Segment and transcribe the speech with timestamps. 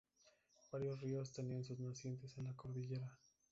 [0.71, 3.19] Varios ríos tenían sus nacientes en la cordillera.